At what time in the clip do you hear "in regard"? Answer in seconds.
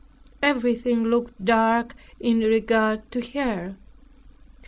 2.19-3.11